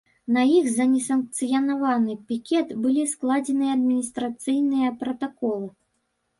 [0.35, 5.67] На іх за несанкцыянаваны пікет былі складзеныя адміністрацыйныя пратаколы.